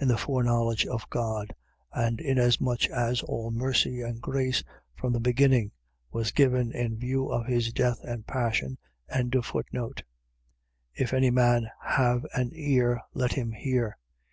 [0.00, 1.52] .In the foreknowledge of God;
[1.92, 4.62] and inasmuch as all mercy and grace,
[4.94, 5.72] from the beginning,
[6.12, 8.78] was given in view of his death and passion.
[9.10, 10.02] 13:9.
[10.94, 13.98] If any man have an ear, let him hear.